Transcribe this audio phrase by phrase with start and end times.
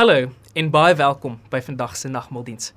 [0.00, 2.70] Hallo en baie welkom by vandag se nagmaaldiens.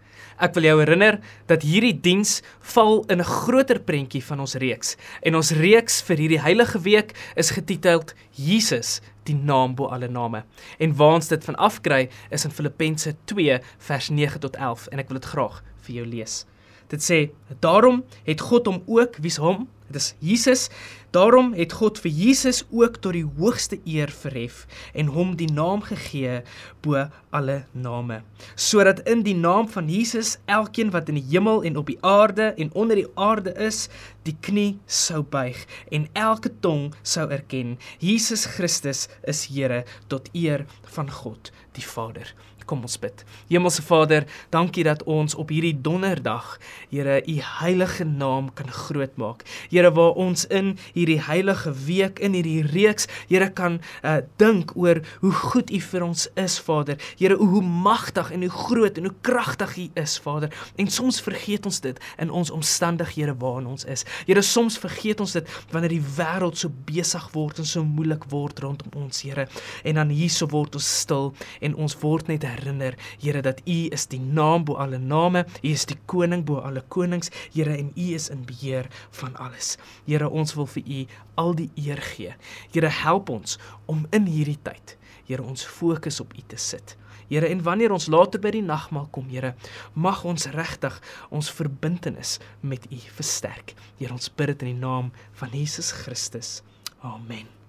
[0.43, 2.41] Ek wil jou herinner dat hierdie diens
[2.73, 4.97] val in 'n groter prentjie van ons reeks.
[5.23, 10.43] En ons reeks vir hierdie heilige week is getiteld Jesus, die naam bo alle name.
[10.79, 14.99] En waar ons dit van afkry is in Filippense 2 vers 9 tot 11 en
[14.99, 16.45] ek wil dit graag vir jou lees.
[16.89, 19.69] Dit sê: "Daarom het God hom ook, wie's hom?
[19.93, 20.69] Dit is Jesus.
[21.13, 24.63] Daarom het God vir Jesus ook tot die hoogste eer verhef
[24.97, 26.39] en hom die naam gegee
[26.81, 28.23] bo alle name,
[28.57, 32.49] sodat in die naam van Jesus elkeen wat in die hemel en op die aarde
[32.57, 33.85] en onder die aarde is,
[34.25, 35.61] die knie sou buig
[35.93, 42.33] en elke tong sou erken Jesus Christus is Here tot eer van God die Vader.
[42.65, 43.23] Kom ons bid.
[43.49, 46.57] Hemelse Vader, dankie dat ons op hierdie donderdag,
[46.89, 49.43] Here, u heilige naam kan grootmaak.
[49.69, 55.01] Here, waar ons in hierdie heilige week in hierdie reeks, Here, kan uh, dink oor
[55.19, 56.99] hoe goed u vir ons is, Vader.
[57.19, 60.53] Here, hoe magtig en hoe groot en hoe kragtig u is, Vader.
[60.75, 64.05] En soms vergeet ons dit in ons omstandighede waarin ons is.
[64.27, 68.63] Here, soms vergeet ons dit wanneer die wêreld so besig word en so moeilik word
[68.63, 69.47] rondom ons, Here.
[69.83, 71.31] En dan hierso word ons stil
[71.63, 75.69] en ons word net herinner, Here, dat U is die naam bo alle name, U
[75.69, 79.75] is die koning bo alle konings, Here, en U is in beheer van alles.
[80.07, 81.05] Here, ons wil vir U
[81.43, 82.35] al die eer gee.
[82.73, 83.57] Here, help ons
[83.91, 86.97] om in hierdie tyd, Here, ons fokus op U te sit.
[87.31, 89.55] Here, en wanneer ons later by die nagmaal kom, Here,
[89.95, 90.99] mag ons regtig
[91.33, 93.75] ons verbintenis met U versterk.
[93.97, 96.61] Here, ons bid dit in die naam van Jesus Christus.
[97.01, 97.62] Amen.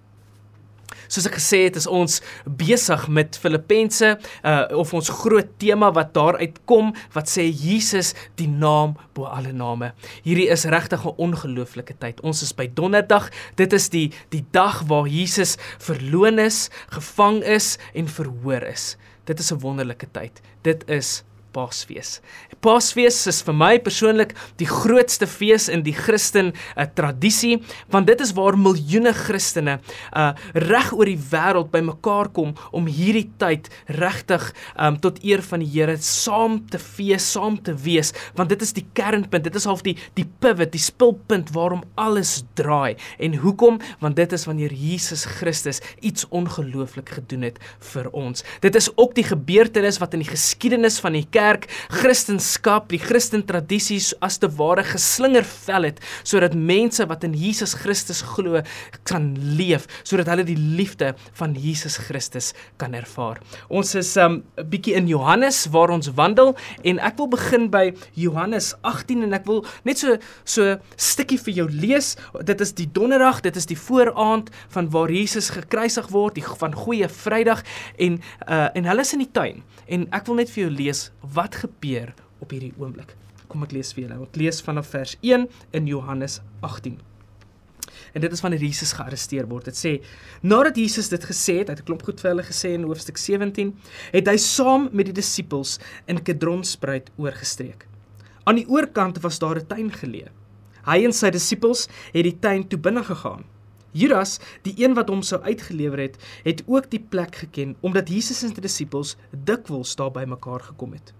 [1.07, 6.13] Soos ek gesê het, is ons besig met Filippense, uh of ons groot tema wat
[6.13, 9.93] daaruit kom wat sê Jesus die naam bo alle name.
[10.23, 12.21] Hierdie is regtig 'n ongelooflike tyd.
[12.21, 13.29] Ons is by Donderdag.
[13.55, 18.97] Dit is die die dag waar Jesus verloon is, gevang is en verhoor is.
[19.25, 20.41] Dit is 'n wonderlike tyd.
[20.61, 21.23] Dit is
[21.55, 22.19] Paasfees.
[22.63, 27.59] Paasfees is vir my persoonlik die grootste fees in die Christen uh, tradisie,
[27.93, 29.79] want dit is waar miljoene Christene
[30.11, 33.69] uh reg oor die wêreld bymekaar kom om hierdie tyd
[34.01, 34.47] regtig
[34.81, 38.73] um tot eer van die Here saam te fees, saam te wees, want dit is
[38.75, 42.95] die kernpunt, dit is half die die pivot, die spulpunt waarom alles draai.
[43.19, 43.79] En hoekom?
[44.03, 47.59] Want dit is wanneer Jesus Christus iets ongelooflik gedoen het
[47.93, 48.43] vir ons.
[48.63, 52.99] Dit is ook die gebeurtenis wat in die geskiedenis van die kerk kerk, Christendom, die
[53.01, 58.61] Christen tradisies as te ware geslinger vel het sodat mense wat in Jesus Christus glo
[59.07, 63.41] kan leef, sodat hulle die liefde van Jesus Christus kan ervaar.
[63.69, 67.93] Ons is 'n um, bietjie in Johannes waar ons wandel en ek wil begin by
[68.13, 72.15] Johannes 18 en ek wil net so so stukkie vir jou lees.
[72.43, 76.73] Dit is die donderdag, dit is die vooraand van waar Jesus gekruisig word, die van
[76.73, 77.63] Goeie Vrydag
[77.97, 81.11] en uh en hulle is in die tuin en ek wil net vir jou lees
[81.35, 83.15] wat gebeur op hierdie oomblik.
[83.51, 84.21] Kom ek lees vir julle.
[84.25, 85.45] Ek lees vanaf vers 1
[85.77, 86.97] in Johannes 18.
[88.15, 89.67] En dit is wanneer Jesus gearresteer word.
[89.69, 89.91] Dit sê
[90.41, 93.17] nadat Jesus dit gesê het, hy het 'n klomp goed vir hulle gesê in hoofstuk
[93.17, 93.73] 17,
[94.11, 97.87] het hy saam met die disippels in Kedronspruit oorgestreek.
[98.45, 100.31] Aan die oorkant was daar 'n tuin geleë.
[100.85, 103.43] Hy en sy disippels het die tuin toe binne gegaan.
[103.91, 108.43] Judas, die een wat hom sou uitgelewer het, het ook die plek geken omdat Jesus
[108.43, 111.13] en sy disippels dikwels daar bymekaar gekom het.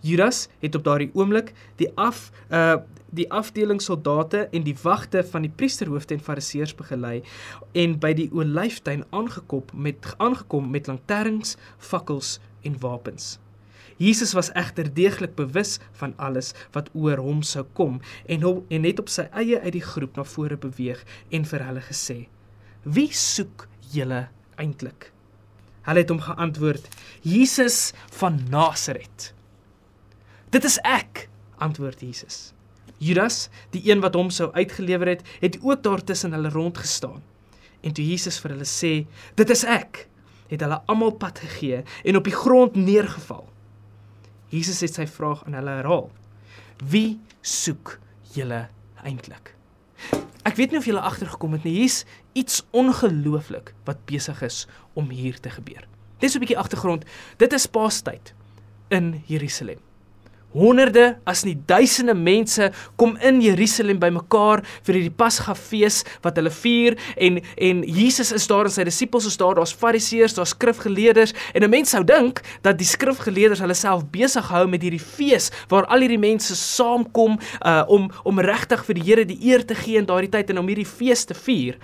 [0.00, 2.80] Judas het op daardie oomblik die af uh
[3.10, 7.16] die afdeling soldate en die wagte van die priesterhoofde en fariseërs begelei
[7.74, 13.38] en by die olyftuin aangekop met aangekom met lanterns, fakkels en wapens.
[14.00, 18.86] Jesus was egter deeglik bewus van alles wat oor hom sou kom en hom en
[18.86, 21.02] net op sy eie uit die groep na vore beweeg
[21.34, 22.18] en vir hulle gesê:
[22.84, 25.10] "Wie soek julle eintlik?"
[25.82, 26.88] Hulle het hom geantwoord:
[27.22, 29.34] "Jesus van Nasaret."
[30.50, 31.28] Dit is ek,
[31.62, 32.50] antwoord Jesus.
[32.98, 37.22] Judas, die een wat hom sou uitgelewer het, het ook daar tussen hulle rond gestaan.
[37.80, 40.08] En toe Jesus vir hulle sê, "Dit is ek,"
[40.48, 43.48] het hulle almal pad gegee en op die grond neergeval.
[44.48, 46.10] Jesus het sy vraag aan hulle herhaal:
[46.84, 47.98] "Wie soek
[48.34, 48.68] julle
[49.04, 49.54] eintlik?"
[50.42, 55.10] Ek weet nie of julle agtergekom het nie, hier's iets ongelooflik wat besig is om
[55.10, 55.86] hier te gebeur.
[56.18, 57.04] Dis 'n bietjie agtergrond.
[57.36, 58.34] Dit is Paastyd
[58.88, 59.89] in Jerusalem.
[60.50, 66.96] Honderde as nie duisende mense kom in Jerusalem bymekaar vir hierdie Pasgafees wat hulle vier
[67.14, 71.62] en en Jesus is daar en sy disippels is daar, daar's Fariseërs, daar's skrifgeleerders en
[71.62, 75.86] 'n mens sou dink dat die skrifgeleerders hulle self besig hou met hierdie fees waar
[75.86, 79.98] al hierdie mense saamkom uh, om om regtig vir die Here die eer te gee
[79.98, 81.78] in daardie tyd en om hierdie fees te vier.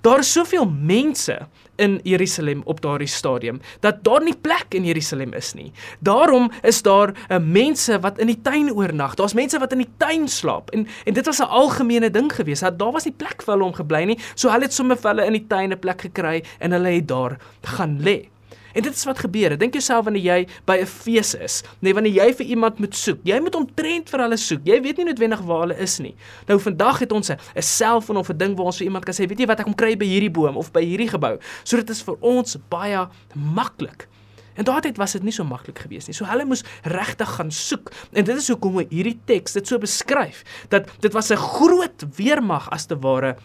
[0.00, 1.34] Daar is soveel mense
[1.80, 5.72] in Jerusalem op daardie stadium dat daar nie plek in Jerusalem is nie.
[5.98, 9.14] Daarom is daar uh, mense wat in die tuin oornag.
[9.14, 12.62] Daar's mense wat in die tuin slaap en en dit was 'n algemene ding geweest.
[12.62, 14.18] Dat daar was nie plek vir hulle om gebly nie.
[14.34, 17.08] So hulle het sommer vir hulle in die tuin 'n plek gekry en hulle het
[17.08, 18.28] daar gaan lê.
[18.72, 19.56] En dit is wat gebeur.
[19.58, 23.18] Dink jouself wanneer jy by 'n fees is, nee wanneer jy vir iemand moet soek.
[23.24, 24.60] Jy moet omtrent vir hulle soek.
[24.64, 26.14] Jy weet nie noodwendig waar hulle is nie.
[26.46, 29.26] Nou vandag het ons 'n selfoon of 'n ding waar ons vir iemand kan sê,
[29.26, 31.38] weet jy wat ek kom kry by hierdie boom of by hierdie gebou.
[31.64, 34.08] So dit is vir ons baie maklik.
[34.54, 36.16] En daardie was dit nie so maklik geweest nie.
[36.16, 37.90] So hulle moes regtig gaan soek.
[38.12, 42.68] En dit is hoekom hierdie teks dit so beskryf dat dit was 'n groot weermag
[42.70, 43.36] as te ware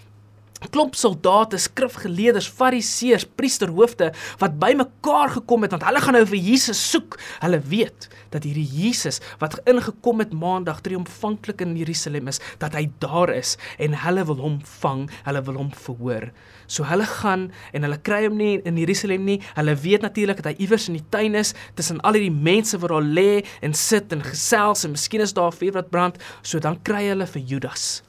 [0.72, 4.12] klomp soldate, skrifgeleerders, fariseërs, priesterhoofde
[4.42, 7.18] wat bymekaar gekom het want hulle gaan nou vir Jesus soek.
[7.44, 12.88] Hulle weet dat hierdie Jesus wat ingekom het maandag triomfantlik in Jerusalem is, dat hy
[13.04, 16.31] daar is en hulle wil hom vang, hulle wil hom verhoor.
[16.68, 19.40] So hulle gaan en hulle kry hom nie in Jerusalem nie.
[19.60, 22.96] Hulle weet natuurlik dat hy iewers in die tuin is tussen al hierdie mense wat
[22.96, 26.19] daar lê en sit en gesels en miskien is daar vuur wat brand.
[26.42, 28.05] So dan kry hulle vir Judas.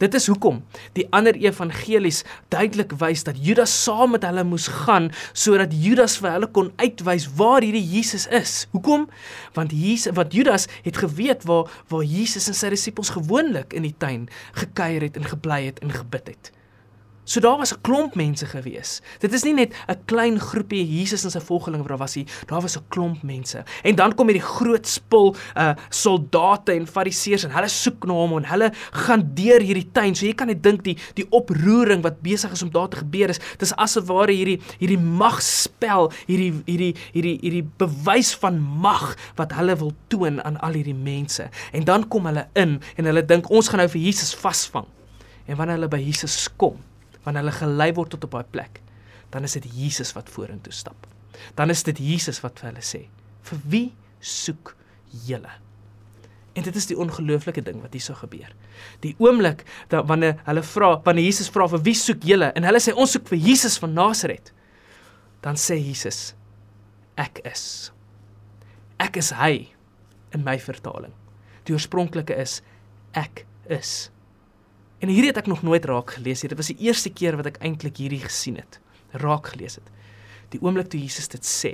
[0.00, 0.62] Dit is hoekom
[0.96, 6.32] die ander evangelies duidelik wys dat Judas saam met hulle moes gaan sodat Judas vir
[6.38, 8.54] hulle kon uitwys waar hierdie Jesus is.
[8.72, 9.08] Hoekom?
[9.58, 13.94] Want Jesus wat Judas het geweet waar waar Jesus en sy disippels gewoonlik in die
[13.98, 14.24] tuin
[14.56, 16.52] gekuier het en gebly het en gebid het.
[17.24, 19.02] So daar was 'n klomp mense gewees.
[19.18, 22.26] Dit is nie net 'n klein groepie Jesus en sy volgelinge wat daar was nie.
[22.46, 23.64] Daar was 'n klomp mense.
[23.82, 28.36] En dan kom hierdie groot spul uh soldate en fariseërs en hulle soek na hom
[28.36, 30.14] en hulle gaan deur hierdie tuin.
[30.14, 33.28] So jy kan net dink die die oproering wat besig is om daar te gebeur
[33.28, 33.38] is.
[33.38, 39.52] Dit is asof ware hierdie hierdie magspel, hierdie hierdie hierdie hierdie bewys van mag wat
[39.52, 41.48] hulle wil toon aan al hierdie mense.
[41.72, 44.86] En dan kom hulle in en hulle dink ons gaan nou vir Jesus vasvang.
[45.46, 46.76] En wanneer hulle by Jesus kom,
[47.24, 48.80] wanneer hulle gelei word tot op daai plek,
[49.30, 51.06] dan is dit Jesus wat vorentoe stap.
[51.54, 53.06] Dan is dit Jesus wat vir hulle sê:
[53.42, 53.88] "Vir wie
[54.20, 54.74] soek
[55.26, 55.52] julle?"
[56.54, 58.50] En dit is die ongelooflike ding wat hierso gebeur.
[59.00, 62.80] Die oomblik dat wanneer hulle vra, wanneer Jesus vra vir wie soek julle en hulle
[62.82, 64.52] sê ons soek vir Jesus van Nasaret,
[65.40, 66.34] dan sê Jesus:
[67.16, 67.92] "Ek is.
[68.98, 69.68] Ek is hy."
[70.32, 71.12] In my vertaling.
[71.64, 72.62] Die oorspronklike is
[73.14, 74.10] ek is.
[75.00, 76.50] En hierdie het ek nog nooit raak gelees nie.
[76.52, 78.80] Dit was die eerste keer wat ek eintlik hierdie gesien het,
[79.22, 79.88] raak gelees het.
[80.52, 81.72] Die oomblik toe Jesus dit sê.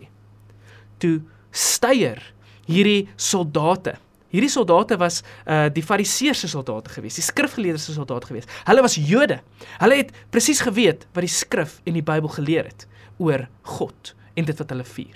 [1.03, 1.19] Toe
[1.51, 2.23] styer
[2.69, 3.97] hierdie soldate.
[4.35, 8.49] Hierdie soldate was uh die fariseërs se soldate gewees, die skrifgeleerdes se soldate gewees.
[8.69, 9.41] Hulle was Jode.
[9.81, 12.87] Hulle het presies geweet wat die skrif en die Bybel geleer het
[13.23, 13.47] oor
[13.77, 15.15] God en dit wat hulle vier.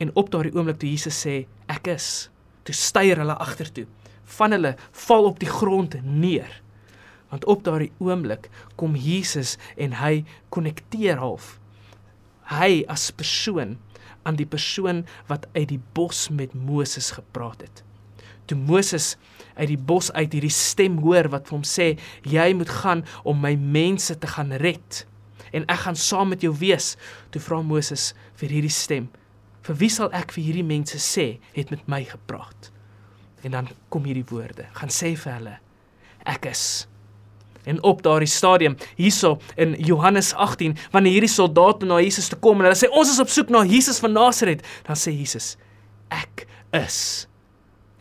[0.00, 2.28] En op daardie oomblik toe Jesus sê ek is,
[2.64, 3.86] toe styer hulle agtertoe.
[4.36, 4.74] Van hulle
[5.06, 6.50] val op die grond neer.
[7.30, 11.60] Want op daardie oomblik kom Jesus en hy konnekteer half
[12.50, 13.76] hy as persoon
[14.26, 17.82] aan die persoon wat uit die bos met Moses gepraat het.
[18.50, 19.14] Toe Moses
[19.54, 21.92] uit die bos uit hierdie stem hoor wat vir hom sê
[22.26, 25.04] jy moet gaan om my mense te gaan red
[25.54, 26.94] en ek gaan saam met jou wees.
[27.34, 29.08] Toe vra Moses vir hierdie stem:
[29.66, 32.70] "Vir wie sal ek vir hierdie mense sê het met my gepraat?"
[33.42, 35.58] En dan kom hierdie woorde: "Gaan sê vir hulle:
[36.26, 36.86] Ek is
[37.70, 42.60] En op daardie stadium hierso in Johannes 18 wanneer hierdie soldate na Jesus toe kom
[42.60, 45.54] en hulle sê ons is op soek na Jesus van Nasaret, dan sê Jesus
[46.10, 46.46] ek
[46.76, 47.28] is.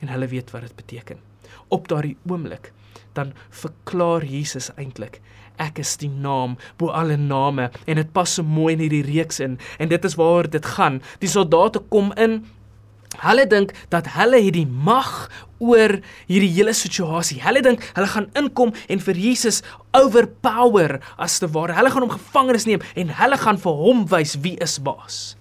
[0.02, 1.22] En hulle weet wat dit beteken.
[1.70, 2.72] Op daardie oomblik
[3.18, 5.20] dan verklaar Jesus eintlik
[5.60, 9.42] ek is die naam bo alle name en dit pas so mooi in hierdie reeks
[9.44, 11.02] in en dit is waaroor dit gaan.
[11.20, 12.40] Die soldate kom in
[13.18, 15.96] Hulle dink dat hulle het die mag oor
[16.30, 17.40] hierdie hele situasie.
[17.42, 19.64] Hulle dink hulle gaan inkom en vir Jesus
[19.98, 21.74] overpower as te ware.
[21.78, 25.34] Hulle gaan hom gevangenes neem en hulle gaan vir hom wys wie is baas.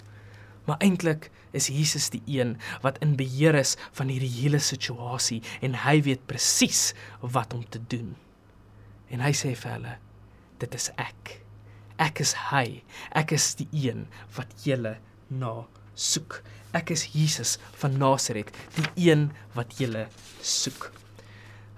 [0.66, 5.76] Maar eintlik is Jesus die een wat in beheer is van hierdie hele situasie en
[5.84, 8.14] hy weet presies wat om te doen.
[9.12, 9.94] En hy sê vir hulle:
[10.58, 11.40] "Dit is ek.
[11.98, 12.82] Ek is hy.
[13.12, 14.06] Ek is die een
[14.36, 14.98] wat julle
[15.28, 15.66] na
[15.98, 16.42] soek."
[16.76, 20.06] Ek is Jesus van Nasaret, die een wat julle
[20.44, 20.90] soek.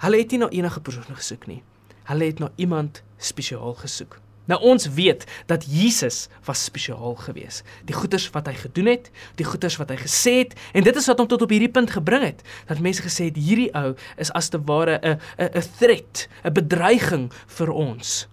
[0.03, 1.63] Hulle het nie na enige persoon gesoek nie.
[2.11, 4.19] Hulle het na iemand spesiaal gesoek.
[4.51, 7.63] Nou ons weet dat Jesus was spesiaal geweest.
[7.87, 11.07] Die goeders wat hy gedoen het, die goeders wat hy gesê het en dit is
[11.07, 12.43] wat hom tot op hierdie punt gebring het.
[12.67, 16.53] Dat mense gesê het hierdie ou is as te ware 'n 'n 'n threat, 'n
[16.53, 18.27] bedreiging vir ons.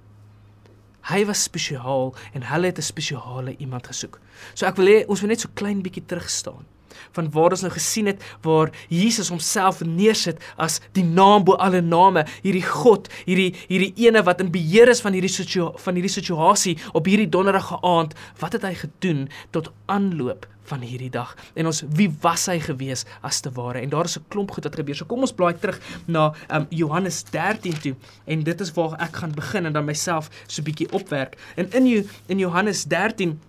[1.08, 4.20] Hy was spesiaal en hulle het 'n spesiale iemand gesoek.
[4.54, 6.66] So ek wil hê ons moet net so klein bietjie terug staan.
[7.12, 11.82] Van waar ons nou gesien het waar Jesus homself neersit as die naam bo alle
[11.82, 16.14] name, hierdie God, hierdie hierdie ene wat in beheer is van hierdie situa van hierdie
[16.14, 18.16] situasie op hierdie donderige aand.
[18.40, 23.06] Wat het hy gedoen tot aanloop van hierdie dag en ons wie was hy gewees
[23.28, 24.96] as te ware en daar is 'n klomp goed wat gebeur.
[24.96, 29.16] So kom ons blaai terug na um, Johannes 13 toe en dit is waar ek
[29.16, 31.38] gaan begin en dan myself so 'n bietjie opwerk.
[31.56, 33.40] En in in Johannes 13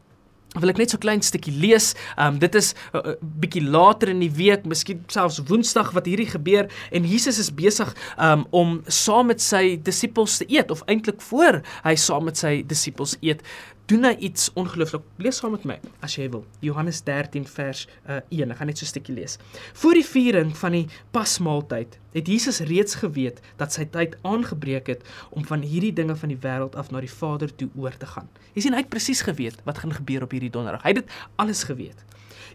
[0.56, 1.92] wil ek net so klein stukkie lees.
[2.16, 6.06] Um dit is 'n uh, uh, bietjie later in die week, miskien selfs Woensdag wat
[6.06, 10.82] hierdie gebeur en Jesus is besig um om saam met sy disippels te eet of
[10.86, 13.42] eintlik voor hy saam met sy disippels eet
[13.88, 15.04] doen hy iets ongelooflik.
[15.16, 16.42] Lees saam met my as jy wil.
[16.64, 18.52] Johannes 13 vers uh, 1.
[18.52, 19.38] Ek gaan net so 'n stukkie lees.
[19.80, 25.08] Voor die viering van die Pasmaaltyd het Jesus reeds geweet dat sy tyd aangebreek het
[25.30, 28.28] om van hierdie dinge van die wêreld af na die Vader toe oor te gaan.
[28.52, 30.82] Jy sien hy het presies geweet wat gaan gebeur op hierdie donderdag.
[30.82, 32.04] Hy het dit alles geweet.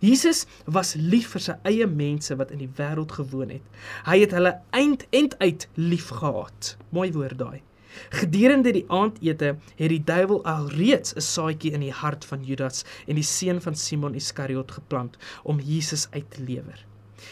[0.03, 3.61] Jesus was lief vir sy eie mense wat in die wêreld gewoon het.
[4.05, 6.77] Hy het hulle eind end uit liefgehad.
[6.91, 7.61] Mooi woord daai.
[8.09, 13.15] Gedurende die aandete het die duiwel alreeds 'n saadjie in die hart van Judas en
[13.15, 16.85] die seun van Simon Iskariot geplant om Jesus uit te lewer.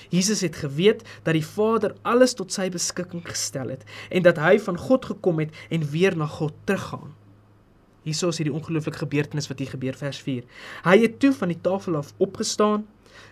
[0.10, 4.60] Jesus het geweet dat die Vader alles tot sy beskikking gestel het en dat hy
[4.60, 7.16] van God gekom het en weer na God teruggaan.
[8.02, 10.46] Hierso is hierdie ongelooflike gebeurtenis wat hier gebeur vers 4.
[10.84, 12.88] Hy het toe van die tafel af opgestaan,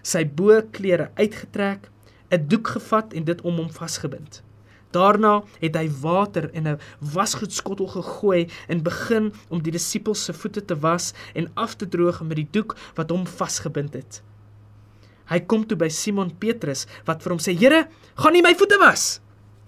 [0.05, 1.89] sy bo klere uitgetrek,
[2.29, 4.43] 'n doek gevat en dit om hom vasgebind.
[4.91, 6.79] Daarna het hy water in 'n
[7.13, 12.21] wasgoedskottel gegooi en begin om die disippels se voete te was en af te droog
[12.21, 14.21] met die doek wat hom vasgebind het.
[15.29, 18.77] Hy kom toe by Simon Petrus wat vir hom sê: "Here, gaan nie my voete
[18.79, 19.19] was."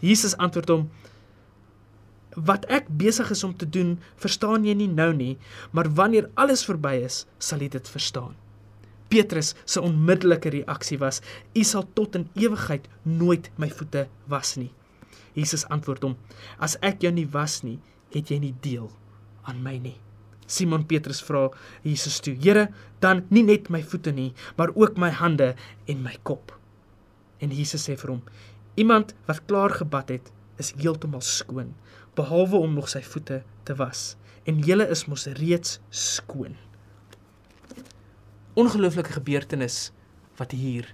[0.01, 0.89] Jesus antwoord hom:
[2.35, 5.37] "Wat ek besig is om te doen, verstaan jy nie nou nie,
[5.71, 8.35] maar wanneer alles verby is, sal jy dit verstaan."
[9.07, 11.21] Petrus se onmiddellike reaksie was:
[11.53, 14.71] "U sal tot in ewigheid nooit my voete was nie."
[15.37, 16.15] Jesus antwoord hom:
[16.59, 17.79] As ek jou nie was nie,
[18.11, 18.89] het jy nie deel
[19.47, 19.97] aan my nie.
[20.51, 21.47] Simon Petrus vra
[21.85, 22.67] Jesus toe: Here,
[22.99, 25.53] dan nie net my voete nie, maar ook my hande
[25.87, 26.51] en my kop.
[27.41, 28.23] En Jesus sê vir hom:
[28.79, 31.73] Iemand wat klaar gebad het, is heeltemal skoon,
[32.15, 34.15] behalwe om nog sy voete te was.
[34.45, 36.57] En julle is mos reeds skoon.
[38.59, 39.91] Ongelooflike gebeurtenis
[40.39, 40.89] wat hier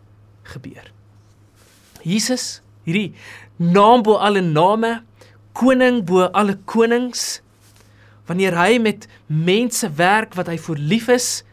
[0.48, 0.92] gebeur.
[2.06, 3.12] Jesus hierdie
[3.60, 5.02] naam bo alle name,
[5.58, 7.42] koning bo alle konings.
[8.28, 11.44] Wanneer hy met mense werk wat hy voor lief is,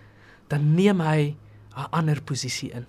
[0.50, 1.34] dan neem hy
[1.74, 2.86] 'n ander posisie in.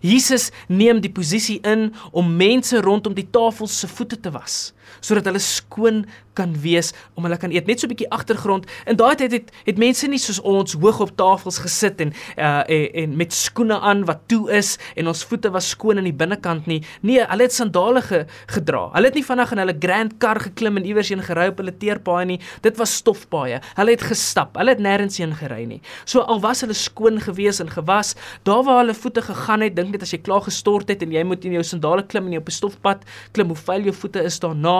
[0.00, 5.24] Jesus neem die posisie in om mense rondom die tafel se voete te was sodat
[5.28, 6.04] hulle skoon
[6.36, 7.66] kan wees om hulle kan eet.
[7.66, 8.66] Net so 'n bietjie agtergrond.
[8.86, 12.62] In daai tyd het het mense nie soos ons hoog op tafels gesit en uh
[12.66, 16.12] en, en met skoene aan wat toe is en ons voete was skoon aan die
[16.12, 16.82] binnekant nie.
[17.02, 18.90] Nee hulle het sandale ge, gedra.
[18.92, 21.76] Hulle het nie vanaand in hulle grand car geklim en iewers heen gery op hulle
[21.76, 22.40] teerpaaie nie.
[22.62, 23.60] Dit was stofpaaie.
[23.76, 24.56] Hulle het gestap.
[24.56, 25.80] Hulle het nêrens heen gery nie.
[26.04, 28.14] So al was hulle skoon gewees en gewas
[28.44, 31.24] daar waar hulle voete gegaan het dink net as jy klaar gestort het en jy
[31.24, 34.22] moet in jou sandale klim en jy op 'n stofpad klim hoe vuil jou voete
[34.22, 34.75] is daarna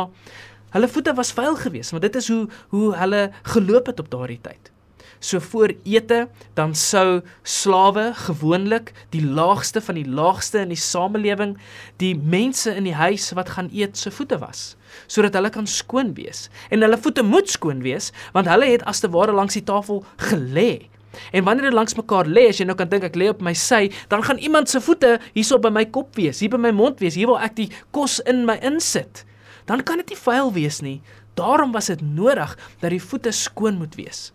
[0.76, 4.40] Hulle voete was vuil geweest, want dit is hoe hoe hulle geloop het op daardie
[4.42, 4.72] tyd.
[5.18, 11.56] So voor ete dan sou slawe gewoonlik die laagste van die laagste in die samelewing
[12.02, 14.74] die mense in die huis wat gaan eet se voete was
[15.06, 16.46] sodat hulle kan skoon wees.
[16.70, 20.04] En hulle voete moet skoon wees want hulle het as te ware langs die tafel
[20.28, 20.88] gelê.
[21.32, 23.54] En wanneer jy langs mekaar lê, as jy nou kan dink ek lê op my
[23.56, 27.00] sy, dan gaan iemand se voete hierso by my kop wees, hier by my mond
[27.00, 29.24] wees, hier waar ek die kos in my insit
[29.66, 31.00] dan kan dit nie vuil wees nie.
[31.36, 34.30] Daarom was dit nodig dat die voete skoon moet wees.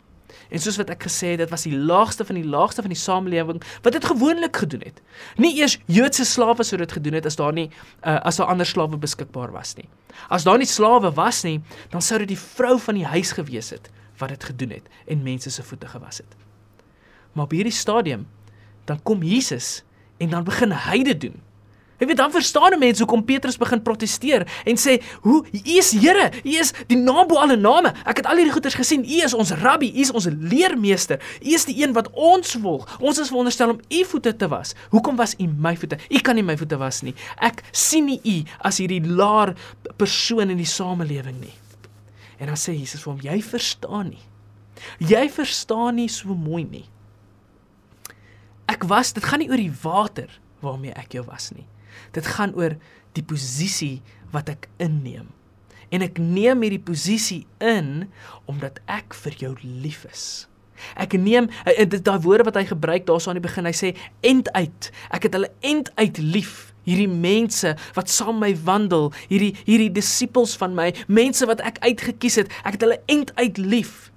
[0.51, 2.99] En soos wat ek gesê het, dit was die laagste van die laagste van die
[2.99, 4.99] samelewing wat dit gewoonlik gedoen het.
[5.39, 8.67] Nie eers Joodse slawe sou dit gedoen het as daar nie uh, as daar ander
[8.67, 9.87] slawe beskikbaar was nie.
[10.27, 11.61] As daar nie slawe was nie,
[11.95, 13.87] dan sou dit die vrou van die huis gewees het
[14.19, 16.35] wat dit gedoen het en mense se voete gewas het.
[17.31, 18.27] Maar op hierdie stadium
[18.85, 19.81] dan kom Jesus
[20.19, 21.39] en dan begin hy dit doen.
[22.01, 26.31] Jy weet dan verstaan mense hoekom Petrus begin proteseer en sê, "Hoe U is Here,
[26.43, 27.93] U is die naam bo alle name.
[28.05, 29.05] Ek het al hierdie goeters gesien.
[29.05, 31.21] U is ons rabbi, U is ons leermeester.
[31.41, 32.99] U is die een wat ons volg.
[32.99, 34.73] Ons is veronderstel om U voete te was.
[34.89, 35.97] Hoekom was U my voete?
[36.09, 37.13] U kan nie my voete was nie.
[37.37, 39.55] Ek sien nie U as hierdie laer
[39.97, 41.53] persoon in die samelewing nie."
[42.39, 44.25] En dan sê Jesus vir hom, "Jy verstaan nie.
[44.97, 46.85] Jy verstaan nie so mooi nie.
[48.67, 51.67] Ek was, dit gaan nie oor die water waarmee ek jou was nie."
[52.15, 52.77] Dit gaan oor
[53.17, 55.29] die posisie wat ek inneem.
[55.91, 58.07] En ek neem hierdie posisie in
[58.49, 60.47] omdat ek vir jou lief is.
[60.97, 63.67] Ek neem en dit daai woorde wat hy gebruik daarso aan die begin.
[63.67, 63.93] Hy sê
[64.25, 64.91] end uit.
[65.13, 66.71] Ek het hulle end uit lief.
[66.87, 72.39] Hierdie mense wat saam my wandel, hierdie hierdie disippels van my, mense wat ek uitgekies
[72.41, 74.09] het, ek het hulle end uit lief.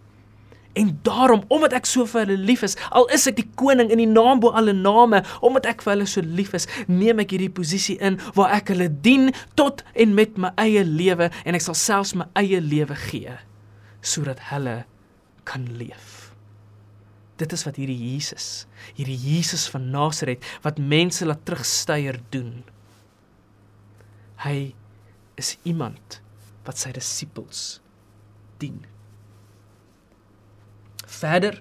[0.75, 4.01] En daarom, omdat ek so vir hulle lief is, al is ek die koning in
[4.03, 7.53] die naam bo alle name, omdat ek vir hulle so lief is, neem ek hierdie
[7.55, 11.79] posisie in waar ek hulle dien tot en met my eie lewe en ek sal
[11.79, 13.39] selfs my eie lewe gee
[14.05, 14.83] sodat hulle
[15.49, 16.35] kan leef.
[17.41, 18.67] Dit is wat hierdie Jesus,
[18.99, 22.63] hierdie Jesus van Nasaret wat mense laat terugsteier doen.
[24.45, 24.75] Hy
[25.41, 26.21] is iemand
[26.67, 27.79] wat sy disippels
[28.63, 28.85] dien.
[31.15, 31.61] Verder.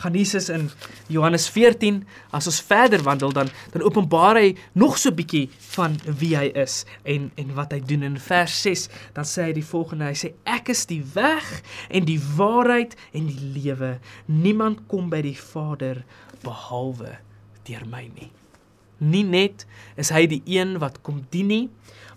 [0.00, 0.70] Gaan Jesus in
[1.12, 1.98] Johannes 14
[2.32, 6.84] as ons verder wandel dan dan openbaar hy nog so bietjie van wie hy is
[7.04, 8.06] en en wat hy doen.
[8.08, 11.50] In vers 6 dan sê hy die volgende hy sê ek is die weg
[11.90, 13.98] en die waarheid en die lewe.
[14.24, 16.00] Niemand kom by die Vader
[16.46, 17.18] behalwe
[17.68, 18.30] deur my nie.
[19.00, 19.66] Nie net
[20.00, 21.66] is hy die een wat kom dien nie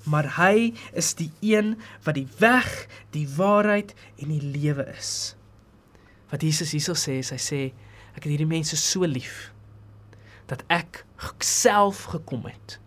[0.03, 2.69] maar hy is die een wat die weg
[3.15, 5.35] die waarheid en die lewe is
[6.33, 7.61] wat Jesus hierso sê is hy sê
[8.17, 9.51] ek het hierdie mense so lief
[10.49, 11.03] dat ek
[11.45, 12.79] self gekom het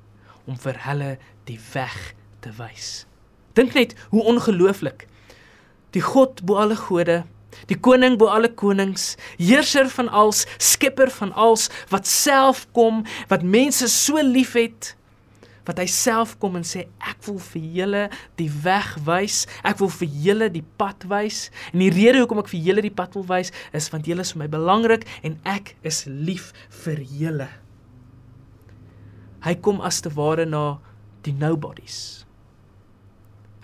[0.47, 1.13] om vir hulle
[1.49, 1.95] die weg
[2.43, 3.07] te wys.
[3.59, 5.07] Dink net hoe ongelooflik.
[5.95, 7.23] Die God bo alle gode,
[7.71, 13.47] die koning bo alle konings, heerser van als, skepper van als wat self kom, wat
[13.47, 14.95] mense so liefhet
[15.67, 18.03] wat hy self kom en sê ek wil vir julle
[18.39, 19.45] die weg wys.
[19.67, 21.47] Ek wil vir julle die pad wys.
[21.73, 24.35] En die rede hoekom ek vir julle die pad wil wys is want julle is
[24.35, 26.53] vir my belangrik en ek is lief
[26.85, 27.51] vir julle.
[29.47, 30.79] Hy kom as te ware na
[31.27, 32.27] die nobodies.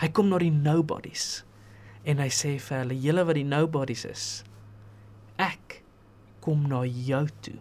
[0.02, 1.42] Hy kom na die nobodies
[2.06, 4.26] en hy sê vir hulle julle wat die nobodies is.
[5.38, 5.82] Ek
[6.42, 7.58] kom na jou toe.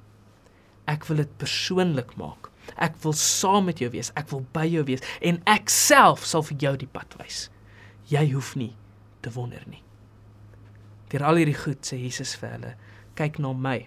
[0.90, 2.51] Ek wil dit persoonlik maak.
[2.82, 4.12] Ek wil saam met jou wees.
[4.18, 7.46] Ek wil by jou wees en ek self sal vir jou die pad wys.
[8.12, 8.74] Jy hoef nie
[9.22, 9.84] te wonder nie.
[11.12, 12.76] Deur al hierdie goed sê Jesus vir hulle,
[13.20, 13.78] kyk na my.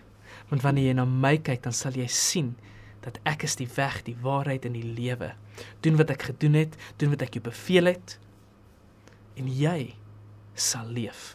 [0.51, 2.53] Want wanneer jy na my kyk, dan sal jy sien
[3.05, 5.33] dat ek is die weg, die waarheid en die lewe.
[5.85, 8.19] Doen wat ek gedoen het, doen wat ek jou beveel het
[9.41, 9.95] en jy
[10.55, 11.35] sal leef.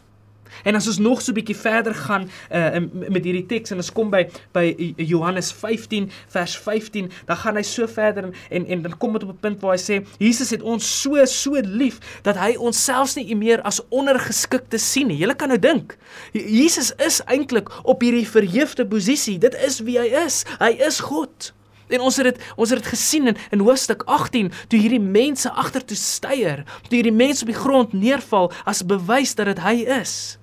[0.63, 3.91] En as ons nog so 'n bietjie verder gaan uh, met hierdie teks en ons
[3.91, 8.81] kom by by Johannes 15 vers 15, dan gaan hy so verder en en, en
[8.81, 11.99] dan kom dit op 'n punt waar hy sê Jesus het ons so so lief
[12.23, 15.17] dat hy ons selfs nie meer as ondergeskikte sien nie.
[15.17, 15.97] Jy kan nou dink.
[16.33, 19.37] Jesus is eintlik op hierdie verheugde posisie.
[19.37, 20.43] Dit is wie hy is.
[20.59, 21.53] Hy is God.
[21.89, 25.49] En ons het dit ons het dit gesien in in hoofstuk 18 toe hierdie mense
[25.49, 30.37] agtertoe steier, toe hierdie mense op die grond neerval as bewys dat dit hy is.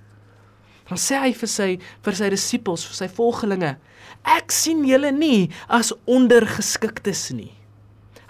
[0.91, 1.69] Dan sê hy vir sy
[2.07, 3.77] vir sy disippels, vir sy volgelinge:
[4.27, 7.53] "Ek sien julle nie as ondergeskiktes nie."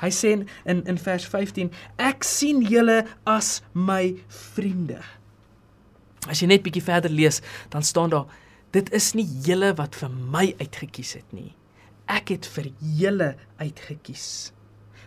[0.01, 5.01] Hy sê in in, in vers 15: "Ek sien julle as my vriende."
[6.29, 8.27] As jy net bietjie verder lees, dan staan daar:
[8.73, 11.55] "Dit is nie julle wat vir my uitgekies het nie.
[12.09, 14.53] Ek het vir julle uitgekies."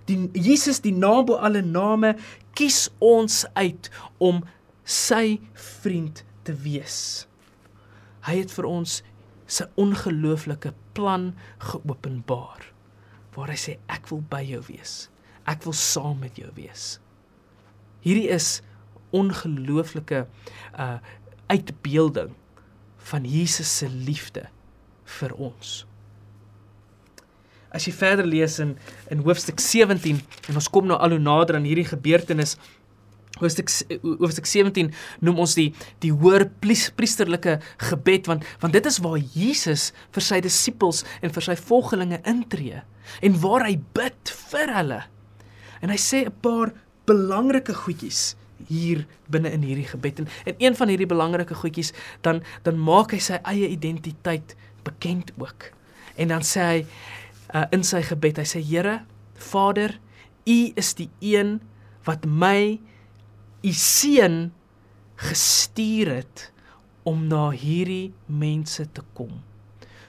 [0.09, 2.15] Die Jesus, die naam bo alle name,
[2.57, 4.41] kies ons uit om
[4.83, 7.27] sy vriend te wees.
[8.25, 8.99] Hy het vir ons
[9.49, 11.31] sy ongelooflike plan
[11.71, 12.71] geopenbaar
[13.35, 15.07] waar hy sê ek wil by jou wees.
[15.49, 16.97] Ek wil saam met jou wees.
[18.03, 18.59] Hierdie is
[19.15, 20.25] ongelooflike
[20.77, 20.97] uh
[21.49, 22.35] uitbeelding
[23.09, 24.43] van Jesus se liefde
[25.17, 25.88] vir ons.
[27.71, 28.77] As jy verder lees in
[29.09, 32.57] in hoofstuk 17 en ons kom nou al hoe nader aan hierdie gebeurtenis
[33.39, 33.69] Hoofstuk
[34.19, 34.89] hoofstuk 17
[35.23, 35.69] noem ons die
[36.03, 41.47] die hoër priesterlike gebed want want dit is waar Jesus vir sy disippels en vir
[41.47, 42.81] sy volgelinge intree
[43.25, 44.99] en waar hy bid vir hulle.
[45.79, 46.73] En hy sê 'n paar
[47.07, 48.35] belangrike goedjies
[48.67, 53.11] hier binne in hierdie gebed en en een van hierdie belangrike goedjies dan dan maak
[53.15, 55.71] hy sy eie identiteit bekend ook.
[56.17, 56.85] En dan sê hy
[57.53, 59.01] uh, in sy gebed, hy sê Here,
[59.49, 59.97] Vader,
[60.49, 61.59] U is die een
[62.07, 62.79] wat my
[63.63, 64.51] u seun
[65.19, 66.47] gestuur het
[67.03, 69.41] om na hierdie mense te kom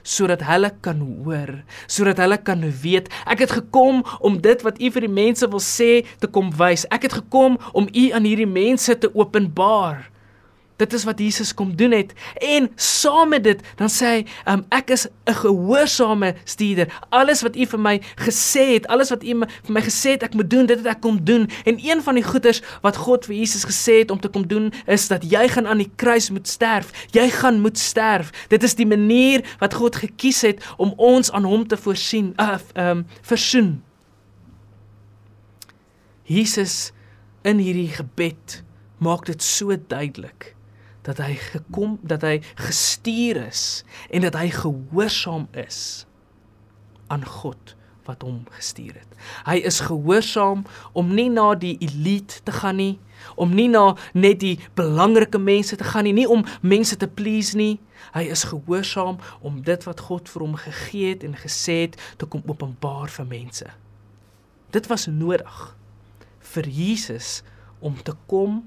[0.01, 1.51] sodat hulle kan hoor,
[1.85, 3.05] sodat hulle kan weet.
[3.29, 6.87] Ek het gekom om dit wat U vir die mense wil sê te kom wys.
[6.89, 10.07] Ek het gekom om U aan hierdie mense te openbaar
[10.81, 14.63] Dit is wat Jesus kom doen het en saam met dit dan sê hy, um,
[14.73, 16.87] ek is 'n gehoorsame stuurder.
[17.09, 20.33] Alles wat U vir my gesê het, alles wat U vir my gesê het ek
[20.33, 21.49] moet doen, dit het ek kom doen.
[21.65, 24.73] En een van die goeders wat God vir Jesus gesê het om te kom doen
[24.87, 26.91] is dat jy gaan aan die kruis moet sterf.
[27.11, 28.31] Jy gaan moet sterf.
[28.47, 32.57] Dit is die manier wat God gekies het om ons aan hom te voorsien, uh
[32.75, 33.83] um versoen.
[36.23, 36.91] Jesus
[37.43, 38.63] in hierdie gebed
[38.97, 40.55] maak dit so duidelik
[41.01, 46.05] dat hy gekom dat hy gestuur is en dat hy gehoorsaam is
[47.07, 49.07] aan God wat hom gestuur het.
[49.45, 50.63] Hy is gehoorsaam
[50.97, 52.95] om nie na die elite te gaan nie,
[53.35, 57.57] om nie na net die belangrike mense te gaan nie, nie om mense te please
[57.57, 57.77] nie.
[58.15, 62.25] Hy is gehoorsaam om dit wat God vir hom gegee het en gesê het te
[62.25, 63.69] kom openbaar vir mense.
[64.73, 65.61] Dit was nodig
[66.53, 67.41] vir Jesus
[67.79, 68.63] om te kom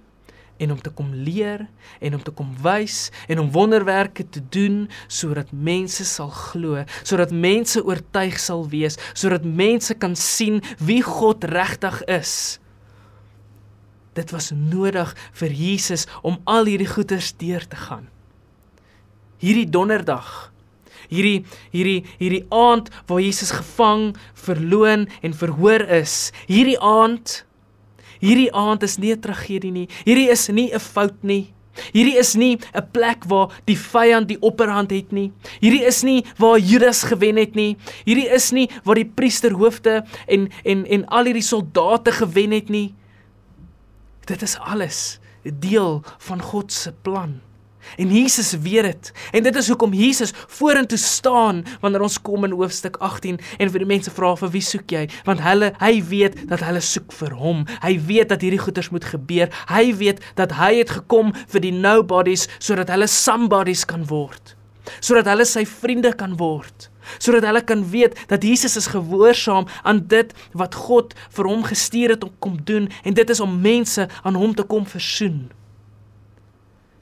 [0.65, 1.67] en om te kom leer
[2.01, 7.33] en om te kom wys en om wonderwerke te doen sodat mense sal glo, sodat
[7.33, 12.35] mense oortuig sal wees, sodat mense kan sien wie God regtig is.
[14.15, 18.09] Dit was nodig vir Jesus om al hierdie goeders deur te gaan.
[19.43, 20.55] Hierdie donderdag
[21.11, 26.33] Hierdie hierdie hierdie aand waar Jesus gevang, verloon en verhoor is.
[26.49, 27.43] Hierdie aand
[28.25, 29.89] Hierdie aand is nie 'n tragedie nie.
[30.05, 31.53] Hierdie is nie 'n fout nie.
[31.93, 35.33] Hierdie is nie 'n plek waar die vyand die opperhand het nie.
[35.61, 37.77] Hierdie is nie waar Judas gewen het nie.
[38.07, 42.95] Hierdie is nie waar die priesterhoofde en en en al hierdie soldate gewen het nie.
[44.27, 47.41] Dit is alles deel van God se plan.
[47.97, 49.13] En Jesus weet dit.
[49.33, 53.85] En dit is hoekom Jesus vorentoe staan wanneer ons kom in hoofstuk 18 en vir
[53.85, 55.05] die mense vra vir wie soek jy?
[55.29, 57.65] Want hulle hy weet dat hulle soek vir hom.
[57.85, 59.53] Hy weet dat hierdie goeters moet gebeur.
[59.71, 64.57] Hy weet dat hy het gekom vir die nobodies sodat hulle somebodies kan word.
[65.01, 66.91] Sodat hulle sy vriende kan word.
[67.19, 72.17] Sodat hulle kan weet dat Jesus is gehoorsaam aan dit wat God vir hom gestuur
[72.17, 75.51] het om kom doen en dit is om mense aan hom te kom versoen.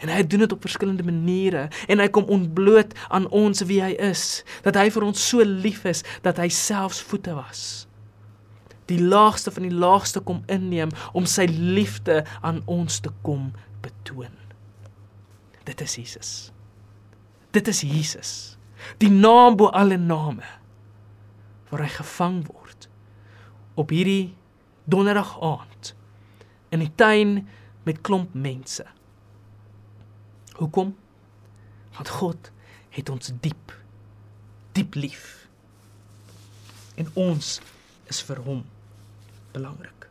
[0.03, 3.93] En hy doen dit op verskillende maniere en hy kom ontbloot aan ons wie hy
[4.03, 7.87] is, dat hy vir ons so lief is dat hy selfs voete was.
[8.91, 13.53] Die laagste van die laagste kom inneem om sy liefde aan ons te kom
[13.85, 14.35] betoon.
[15.65, 16.33] Dit is Jesus.
[17.55, 18.33] Dit is Jesus.
[18.99, 20.43] Die naam bo alle name
[21.71, 22.89] waar hy gevang word
[23.79, 24.35] op hierdie
[24.85, 25.95] donderdag aand
[26.75, 27.39] in die tuin
[27.87, 28.85] met klomp mense.
[30.63, 30.95] Hoekom?
[31.97, 32.51] Want God
[32.95, 33.73] het ons diep
[34.73, 35.49] diep lief.
[36.95, 37.49] En ons
[38.09, 38.63] is vir hom
[39.53, 40.07] belangrik.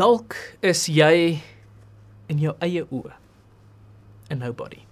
[0.00, 1.42] Dalk is jy
[2.32, 3.12] in jou eie oë
[4.30, 4.86] 'n nobody.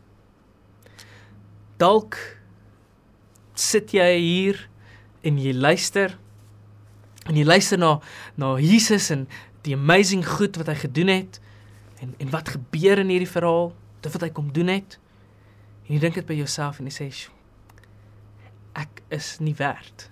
[1.78, 2.18] Dalk
[3.54, 4.68] sit jy hier
[5.22, 6.18] en jy luister
[7.26, 8.00] en jy luister na
[8.36, 9.28] na Jesus en
[9.62, 11.40] die amazing goed wat hy gedoen het
[12.00, 13.72] En en wat gebeur in hierdie verhaal?
[14.00, 14.98] Dit wat hy kom doen het.
[15.86, 17.10] En jy dink dit by jouself en jy sê
[18.78, 20.08] ek is nie werd.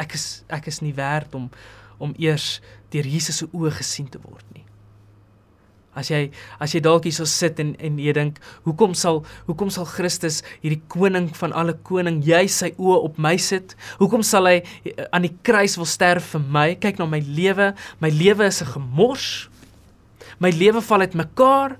[0.00, 1.50] Ek is ek is nie werd om
[2.02, 2.58] om eers
[2.90, 4.64] deur Jesus se oë gesien te word nie.
[5.94, 9.70] As jy as jy dalk hier so sit en en jy dink, hoekom sal hoekom
[9.70, 13.76] sal Christus hierdie koning van alle koning jy sy oë op my sit?
[14.00, 16.68] Hoekom sal hy eh, aan die kruis wil sterf vir my?
[16.82, 17.70] Kyk na my lewe.
[18.02, 19.48] My lewe is 'n gemors.
[20.38, 21.78] My lewe val uitmekaar.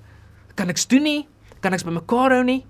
[0.54, 1.22] Kan ek's doen nie?
[1.60, 2.62] Kan ek's by mekaar hou nie?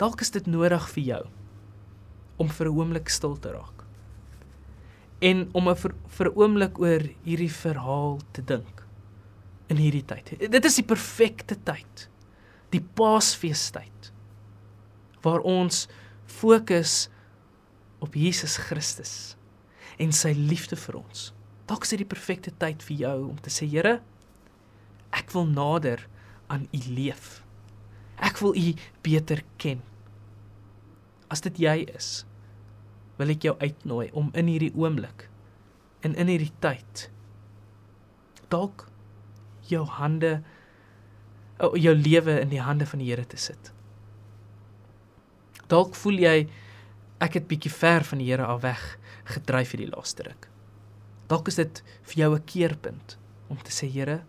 [0.00, 1.22] Dalk is dit nodig vir jou
[2.36, 3.84] om vir 'n oomblik stil te raak.
[5.22, 8.86] En om 'n vir 'n oomblik oor hierdie verhaal te dink
[9.68, 10.50] in hierdie tyd.
[10.50, 12.08] Dit is die perfekte tyd.
[12.70, 14.12] Die Paasfeestyd
[15.22, 15.88] waar ons
[16.26, 17.08] fokus
[17.98, 19.36] op Jesus Christus
[19.98, 21.32] en sy liefde vir ons.
[21.70, 23.98] Dalk is dit die perfekte tyd vir jou om te sê, Here,
[25.14, 26.04] ek wil nader
[26.52, 27.40] aan U leef.
[28.20, 28.74] Ek wil U
[29.06, 29.80] beter ken.
[31.32, 32.24] As dit jy is,
[33.18, 35.28] wil ek jou uitnooi om in hierdie oomblik
[36.04, 37.06] en in hierdie tyd
[38.52, 38.86] dalk
[39.70, 40.36] jou hande
[41.80, 43.70] jou lewe in die hande van die Here te sit.
[45.70, 46.34] Dalk voel jy
[47.24, 48.82] ek het bietjie ver van die Here af weg
[49.30, 50.50] gedryf hierdie laaste ruk.
[51.30, 54.22] Dalk is dit vir jou 'n keerpunt om te sê Here,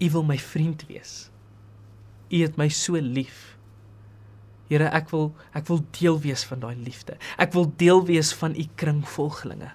[0.00, 1.30] U wil my vriend wees.
[2.30, 3.56] U het my so lief.
[4.68, 7.16] Here, ek wil ek wil deel wees van daai liefde.
[7.38, 9.72] Ek wil deel wees van U kring volgelinge.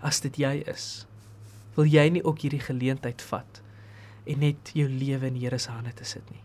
[0.00, 1.06] As dit jy is,
[1.74, 3.62] wil jy nie ook hierdie geleentheid vat
[4.26, 6.42] en net jou lewe in Here se hande te sit nie.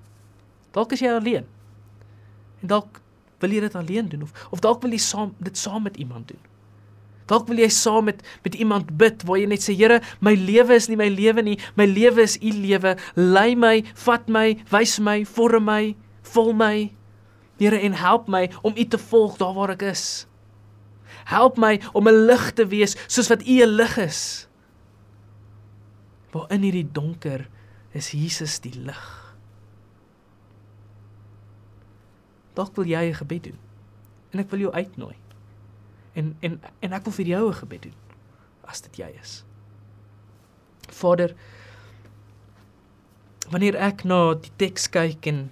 [0.71, 1.45] Dalk is jy alleen.
[2.61, 3.01] En dalk
[3.39, 6.27] wil jy dit alleen doen of of dalk wil jy saam dit saam met iemand
[6.27, 6.54] doen.
[7.25, 10.77] Dalk wil jy saam met met iemand bid waar jy net sê Here, my lewe
[10.77, 12.95] is nie my lewe nie, my lewe is U lewe.
[13.15, 15.95] Lei my, vat my, wys my, vorm my,
[16.35, 16.91] vul my.
[17.57, 20.27] Here en help my om U te volg daar waar ek is.
[21.25, 24.47] Help my om 'n lig te wees soos wat U 'n lig is.
[26.31, 27.49] Waar in hierdie donker
[27.93, 29.35] is Jesus die lig.
[32.53, 33.59] Dalk wil jy 'n gebed doen.
[34.31, 35.24] En ek wil jou uitnooi.
[36.15, 37.99] En en en ek wil vir jou 'n gebed doen
[38.65, 39.43] as dit jy is.
[40.89, 41.35] Vader,
[43.49, 45.51] wanneer ek na die teks kyk en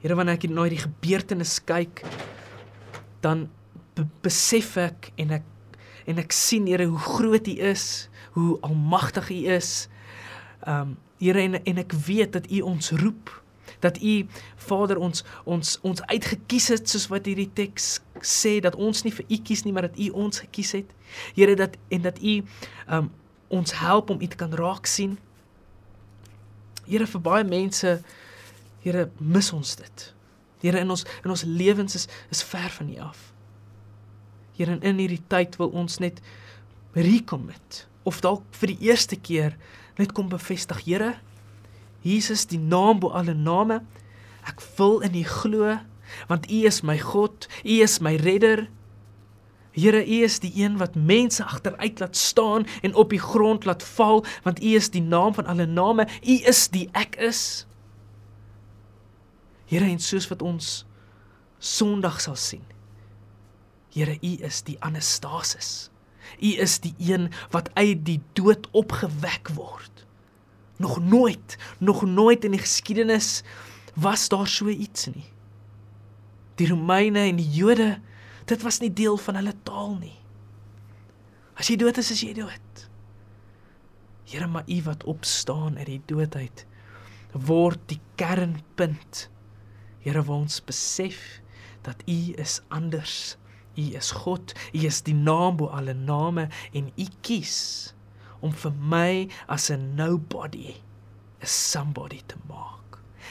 [0.00, 2.04] Here wanneer ek na hierdie gebeurtenis kyk,
[3.24, 3.48] dan
[3.96, 5.46] be besef ek en ek
[6.06, 9.88] en ek sien Here hoe groot U is, hoe almagtig U is.
[10.66, 13.32] Um Here en en ek weet dat U ons roep
[13.80, 14.26] dat u
[14.56, 19.24] Vader ons ons ons uitgekies het soos wat hierdie teks sê dat ons nie vir
[19.28, 20.92] u kies nie maar dat u ons gekies het.
[21.34, 22.42] Here dat en dat u
[22.88, 23.10] um
[23.48, 25.18] ons help om u te kan raak sien.
[26.86, 28.00] Here vir baie mense
[28.86, 30.02] Here mis ons dit.
[30.62, 33.32] Here in ons in ons lewens is is ver van u af.
[34.56, 36.20] Here in hierdie tyd wil ons net
[36.94, 39.56] recommit of dalk vir die eerste keer
[39.98, 41.16] net kom bevestig Here
[42.06, 43.80] Jesus die naam bo alle name.
[44.46, 45.76] Ek wil in U glo
[46.30, 48.68] want U is my God, U is my redder.
[49.76, 53.82] Here, U is die een wat mense agteruit laat staan en op die grond laat
[53.82, 56.06] val want U is die naam van alle name.
[56.22, 57.66] U is die ek is.
[59.66, 60.84] Here, en soos wat ons
[61.58, 62.64] Sondag sal sien.
[63.92, 65.90] Here, U is die Anastasis.
[66.38, 70.05] U is die een wat uit die dood opgewek word.
[70.76, 73.42] Nog nooit, nog nooit in die geskiedenis
[73.94, 75.24] was daar so iets nie.
[76.56, 77.98] Die Romeine en die Jode,
[78.44, 80.16] dit was nie deel van hulle taal nie.
[81.56, 82.88] As jy dood is, is jy dood.
[84.26, 86.66] Here, maar U wat opstaan uit die doodheid
[87.36, 89.26] word die kernpunt.
[90.04, 91.40] Here, waar ons besef
[91.86, 93.36] dat U is anders.
[93.76, 94.54] U is God.
[94.72, 97.92] U is die naam bo alle name en U kies
[98.40, 100.74] om vir my as 'n nobody
[101.40, 102.76] 'n somebody te maak.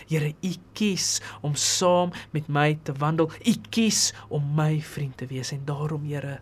[0.07, 3.31] Here, U kies om saam met my te wandel.
[3.31, 6.39] U kies om my vriend te wees en daarom, Here,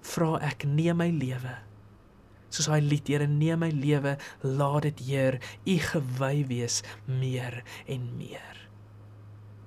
[0.00, 1.56] vra ek neem my lewe.
[2.52, 8.16] Soos hy lied, Here, neem my lewe, laat dit, Heer, U gewy wees meer en
[8.16, 8.68] meer.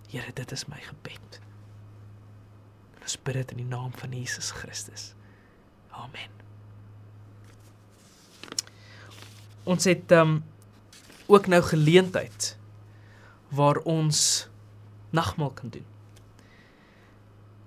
[0.09, 1.41] Here, dit is my gebed.
[3.05, 5.13] Ons bid dit in die naam van Jesus Christus.
[5.93, 6.44] Amen.
[9.65, 10.43] Ons het um
[11.25, 12.53] ook nou geleentheid
[13.49, 14.47] waar ons
[15.09, 15.85] nagmaal kan doen.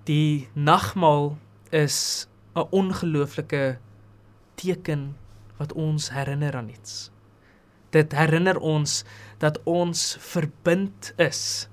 [0.07, 1.37] Die nagmaal
[1.69, 3.77] is 'n ongelooflike
[4.55, 5.15] teken
[5.57, 7.11] wat ons herinner aan iets.
[7.89, 9.03] Dit herinner ons
[9.37, 11.67] dat ons verbind is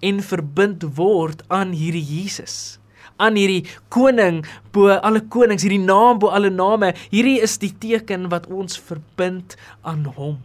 [0.00, 2.78] en verbind word aan hierdie Jesus
[3.16, 4.42] aan hierdie koning
[4.74, 6.92] bo alle konings, hierdie naam bo alle name.
[7.12, 10.40] Hierdie is die teken wat ons verbind aan hom.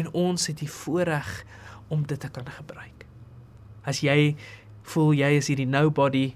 [0.00, 1.28] En ons het die voorreg
[1.92, 3.04] om dit te kan gebruik.
[3.84, 4.36] As jy
[4.90, 6.30] voel jy is hierdie nobody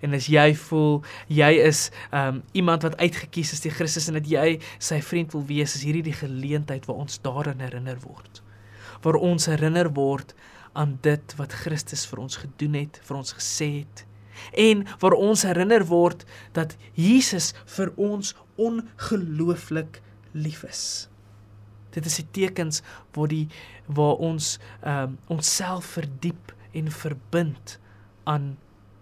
[0.00, 4.28] en as jy voel jy is um iemand wat uitgekies is deur Christus en dat
[4.30, 8.40] jy sy vriend wil wees, is hierdie die geleentheid waar ons daaraan herinner word.
[9.04, 10.32] Waar ons herinner word
[10.72, 14.06] aan dit wat Christus vir ons gedoen het, vir ons gesê het
[14.52, 20.00] en waar ons herinner word dat Jesus vir ons ongelooflik
[20.32, 21.08] lief is.
[21.94, 22.82] Dit is die tekens
[23.14, 23.48] waar die
[23.86, 27.78] waar ons ehm um, onsself verdiep en verbind
[28.24, 28.56] aan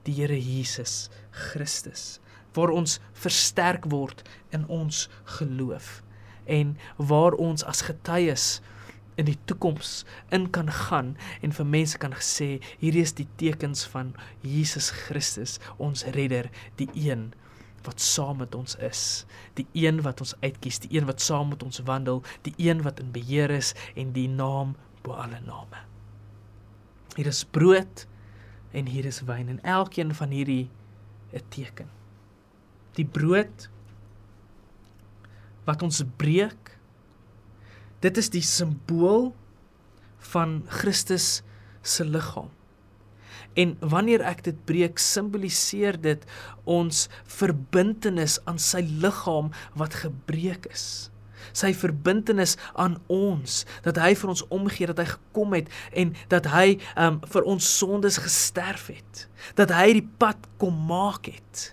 [0.05, 2.19] die Here Jesus Christus
[2.53, 5.07] waar ons versterk word in ons
[5.39, 6.01] geloof
[6.45, 8.61] en waar ons as getuies
[9.17, 13.85] in die toekoms in kan gaan en vir mense kan sê hierdie is die tekens
[13.95, 17.33] van Jesus Christus ons redder die een
[17.83, 19.25] wat saam met ons is
[19.59, 23.01] die een wat ons uitkies die een wat saam met ons wandel die een wat
[23.03, 25.83] in beheer is en die naam bo alle name.
[27.17, 28.07] Hier is brood
[28.73, 30.71] en hier is wyn en elkeen van hierdie
[31.33, 31.91] 'n teken.
[32.97, 33.69] Die brood
[35.65, 36.72] wat ons breek
[38.03, 39.31] Dit is die simbool
[40.33, 41.43] van Christus
[41.83, 42.51] se liggaam.
[43.55, 46.23] En wanneer ek dit breek, simboliseer dit
[46.65, 50.87] ons verbintenis aan sy liggaam wat gebreek is.
[51.53, 56.49] Sy verbintenis aan ons, dat hy vir ons omgee, dat hy gekom het en dat
[56.51, 59.27] hy um vir ons sondes gesterf het.
[59.59, 61.69] Dat hy die pad kom maak het.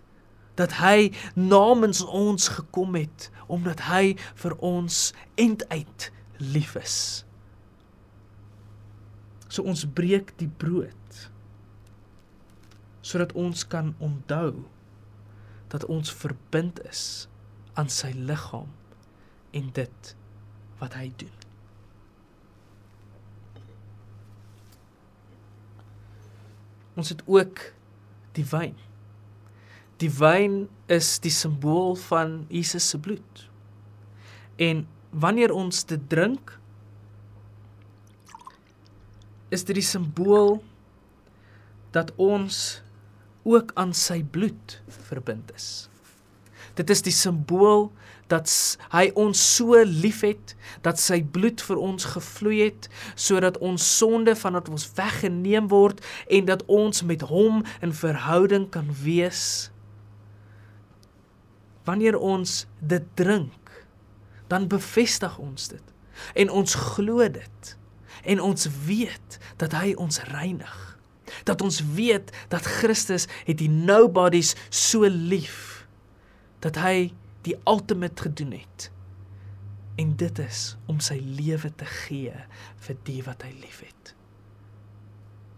[0.60, 5.08] Dat hy namens ons gekom het omdat hy vir ons
[5.42, 7.26] enduit lief is.
[9.50, 10.96] So ons breek die brood
[13.10, 14.68] sodat ons kan onthou
[15.72, 17.26] dat ons verbind is
[17.80, 18.70] aan sy liggaam
[19.56, 20.12] en dit
[20.82, 21.34] wat hy doen.
[27.00, 27.64] Ons het ook
[28.38, 28.76] die wyn.
[30.04, 33.46] Die wyn is die simbool van Jesus se bloed.
[34.60, 36.54] En wanneer ons dit drink,
[39.50, 40.60] is dit die simbool
[41.96, 42.82] dat ons
[43.50, 44.78] ook aan sy bloed
[45.10, 45.90] verbind is.
[46.78, 47.90] Dit is die simbool
[48.30, 48.52] dat
[48.94, 50.54] hy ons so liefhet
[50.86, 56.46] dat sy bloed vir ons gevloei het sodat ons sonde vanat ons weggeneem word en
[56.50, 59.72] dat ons met hom in verhouding kan wees.
[61.90, 63.59] Wanneer ons dit drink,
[64.52, 65.96] dan bevestig ons dit
[66.36, 67.76] en ons glo dit
[68.28, 70.78] en ons weet dat hy ons reinig
[71.48, 75.80] dat ons weet dat Christus het die nobodies so lief
[76.64, 77.12] dat hy
[77.48, 78.90] die ultimate gedoen het.
[79.96, 82.36] En dit is om sy lewe te gee
[82.86, 84.14] vir die wat hy liefhet.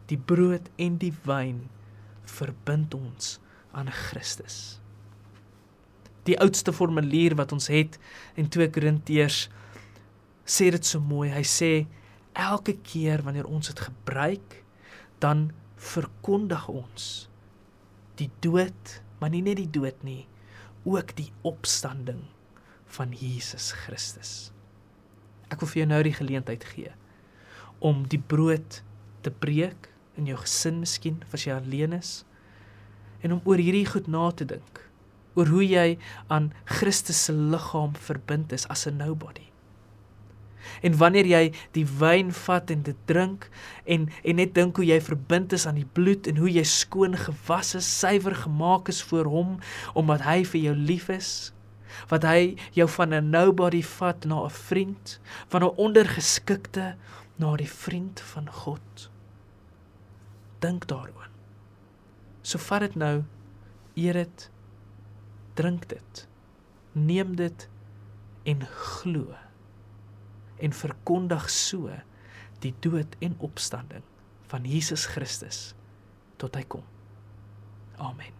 [0.09, 1.67] Die brood en die wyn
[2.29, 3.37] verbind ons
[3.77, 4.80] aan Christus.
[6.29, 7.97] Die oudste formulier wat ons het
[8.37, 9.47] in 2 Korintiërs
[10.45, 11.29] sê dit so mooi.
[11.33, 11.71] Hy sê
[12.37, 14.61] elke keer wanneer ons dit gebruik,
[15.21, 15.49] dan
[15.81, 17.07] verkondig ons
[18.21, 20.25] die dood, maar nie net die dood nie,
[20.85, 22.23] ook die opstanding
[22.91, 24.51] van Jesus Christus.
[25.51, 26.93] Ek wil vir jou nou die geleentheid gee
[27.81, 28.81] om die brood
[29.25, 32.21] te breek in jou gesin miskien as jy alleen is
[33.25, 34.81] en om oor hierdie goed na te dink
[35.35, 39.51] oor hoe jy aan Christus se liggaam verbind is as 'n nobody.
[40.81, 43.49] En wanneer jy die wyn vat en dit drink
[43.85, 47.17] en en net dink hoe jy verbind is aan die bloed en hoe jy skoon
[47.17, 49.59] gewas is, suiwer gemaak is voor hom
[49.93, 51.53] omdat hy vir jou lief is,
[52.09, 56.95] wat hy jou van 'n nobody vat na 'n vriend, van 'n ondergeskikte
[57.37, 59.09] na die vriend van God.
[60.59, 61.29] Dink daaroor.
[62.41, 63.23] So vat dit nou,
[63.95, 64.50] eer dit,
[65.53, 66.27] drink dit.
[66.91, 67.69] Neem dit
[68.43, 69.35] en glo
[70.61, 71.89] en verkondig so
[72.61, 74.05] die dood en opstanding
[74.51, 75.71] van Jesus Christus
[76.37, 76.85] tot hy kom.
[77.97, 78.29] Amen.